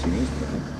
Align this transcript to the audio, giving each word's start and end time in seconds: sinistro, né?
sinistro, 0.00 0.46
né? 0.46 0.79